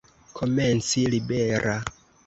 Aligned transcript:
Komenci 0.39 1.05
libera. 1.15 1.77